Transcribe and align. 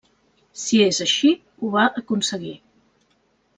Si 0.61 0.79
és 0.85 1.01
així, 1.05 1.33
ho 1.65 1.71
va 1.77 1.85
aconseguir. 2.03 2.57